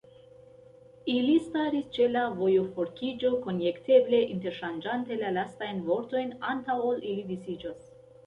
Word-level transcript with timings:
Ili 1.15 1.33
staris 1.47 1.91
ĉe 1.97 2.07
la 2.13 2.23
vojoforkiĝo, 2.39 3.31
konjekteble 3.43 4.23
interŝanĝante 4.37 5.17
la 5.25 5.29
lastajn 5.37 5.83
vortojn, 5.91 6.33
antaŭ 6.53 6.79
ol 6.89 7.05
ili 7.11 7.27
disiĝos. 7.29 7.85